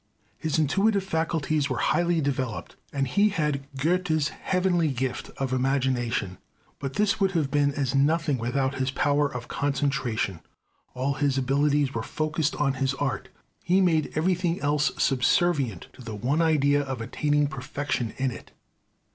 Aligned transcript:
His 0.39 0.57
intuitive 0.57 1.03
faculties 1.03 1.69
were 1.69 1.77
highly 1.77 2.21
developed, 2.21 2.75
and 2.91 3.07
he 3.07 3.29
had 3.29 3.67
Goethe's 3.77 4.29
"heavenly 4.29 4.87
gift" 4.87 5.29
of 5.37 5.53
imagination, 5.53 6.39
but 6.79 6.95
this 6.95 7.19
would 7.19 7.33
have 7.33 7.51
been 7.51 7.71
as 7.75 7.93
nothing 7.93 8.39
without 8.39 8.73
his 8.79 8.89
power 8.89 9.31
of 9.31 9.47
concentration. 9.47 10.39
All 10.95 11.13
his 11.13 11.37
abilities 11.37 11.93
were 11.93 12.01
focused 12.01 12.55
on 12.55 12.73
his 12.81 12.95
art. 12.95 13.29
He 13.63 13.79
made 13.79 14.11
everything 14.15 14.59
else 14.59 14.89
subservient 14.97 15.85
to 15.93 16.01
the 16.01 16.15
one 16.15 16.41
idea 16.41 16.81
of 16.81 16.99
attaining 16.99 17.45
perfection 17.45 18.15
in 18.17 18.31
it. 18.31 18.49